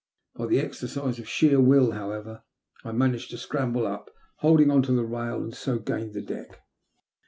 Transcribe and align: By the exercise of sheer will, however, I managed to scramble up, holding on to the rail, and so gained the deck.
By 0.33 0.47
the 0.47 0.59
exercise 0.59 1.19
of 1.19 1.29
sheer 1.29 1.61
will, 1.61 1.91
however, 1.91 2.41
I 2.83 2.91
managed 2.91 3.29
to 3.29 3.37
scramble 3.37 3.85
up, 3.85 4.09
holding 4.37 4.71
on 4.71 4.81
to 4.81 4.91
the 4.91 5.05
rail, 5.05 5.43
and 5.43 5.53
so 5.55 5.77
gained 5.77 6.15
the 6.15 6.23
deck. 6.23 6.63